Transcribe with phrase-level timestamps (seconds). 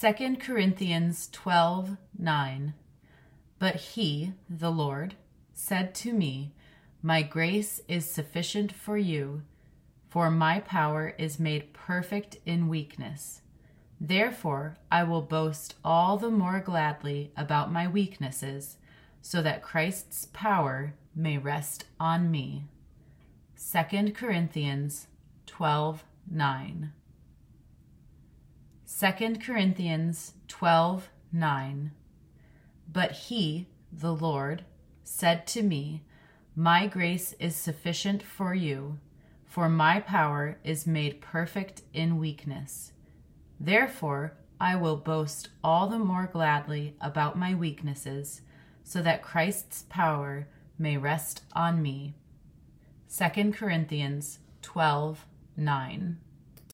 [0.00, 2.74] 2 Corinthians 12 9.
[3.60, 5.14] But he, the Lord,
[5.52, 6.52] said to me,
[7.00, 9.42] My grace is sufficient for you,
[10.08, 13.42] for my power is made perfect in weakness.
[14.00, 18.78] Therefore, I will boast all the more gladly about my weaknesses,
[19.22, 22.64] so that Christ's power may rest on me.
[23.72, 25.06] 2 Corinthians
[25.46, 26.92] 12 9.
[28.86, 31.90] 2 Corinthians 12 9.
[32.92, 34.64] But he, the Lord,
[35.02, 36.02] said to me,
[36.54, 38.98] My grace is sufficient for you,
[39.46, 42.92] for my power is made perfect in weakness.
[43.58, 48.42] Therefore, I will boast all the more gladly about my weaknesses,
[48.82, 50.46] so that Christ's power
[50.78, 52.16] may rest on me.
[53.16, 55.24] 2 Corinthians 12
[55.56, 56.18] 9.